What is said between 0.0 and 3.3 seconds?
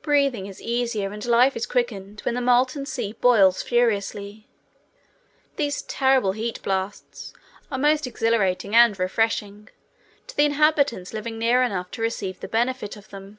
Breathing is easier and life is quickened when the molten sea